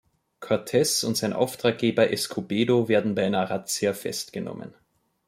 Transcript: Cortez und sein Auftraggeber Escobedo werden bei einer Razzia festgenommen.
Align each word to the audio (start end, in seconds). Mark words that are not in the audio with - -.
Cortez 0.39 1.03
und 1.03 1.15
sein 1.15 1.31
Auftraggeber 1.31 2.09
Escobedo 2.11 2.87
werden 2.89 3.13
bei 3.13 3.23
einer 3.23 3.51
Razzia 3.51 3.93
festgenommen. 3.93 4.73